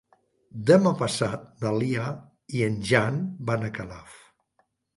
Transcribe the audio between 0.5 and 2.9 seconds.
Demà passat na Lia i en